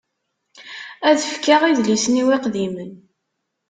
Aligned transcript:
Ad 1.09 1.17
fkeɣ 1.31 1.61
idlisen-iw 1.65 2.27
iqdimen. 2.35 2.91